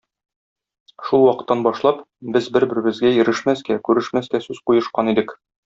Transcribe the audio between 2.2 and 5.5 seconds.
без бер-беребезгә йөрешмәскә, күрешмәскә сүз куешкан идек.